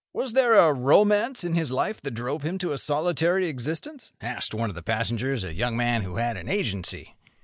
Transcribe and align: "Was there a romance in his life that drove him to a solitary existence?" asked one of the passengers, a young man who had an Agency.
"Was 0.13 0.33
there 0.33 0.55
a 0.55 0.73
romance 0.73 1.43
in 1.43 1.53
his 1.53 1.69
life 1.69 2.01
that 2.01 2.15
drove 2.15 2.41
him 2.41 2.57
to 2.57 2.71
a 2.71 2.79
solitary 2.79 3.47
existence?" 3.47 4.11
asked 4.19 4.51
one 4.51 4.69
of 4.69 4.75
the 4.75 4.81
passengers, 4.81 5.43
a 5.43 5.53
young 5.53 5.77
man 5.77 6.01
who 6.01 6.15
had 6.15 6.37
an 6.37 6.49
Agency. 6.49 7.13